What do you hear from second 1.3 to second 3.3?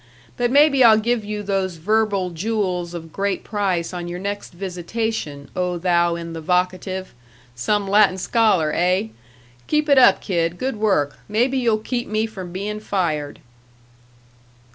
those verbal jewels of